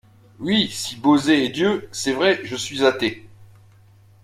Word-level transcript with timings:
Oui, 0.39 0.67
si 0.69 0.95
Beauzée 0.95 1.45
est 1.45 1.49
dieu, 1.49 1.87
c’est 1.91 2.13
vrai, 2.13 2.41
je 2.43 2.55
suis 2.55 2.83
athée. 2.83 3.29